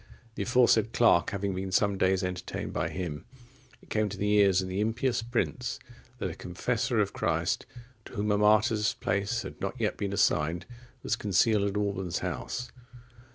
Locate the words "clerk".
0.93-1.29